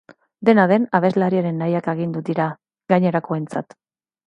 [0.47, 2.49] Dena den, abeslariaren nahiak agindu dira
[2.95, 3.81] gainerakoentzat.